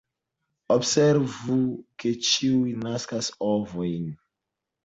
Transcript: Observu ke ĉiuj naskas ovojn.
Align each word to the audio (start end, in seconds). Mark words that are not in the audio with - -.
Observu 0.75 1.59
ke 2.05 2.13
ĉiuj 2.31 2.75
naskas 2.87 3.33
ovojn. 3.51 4.13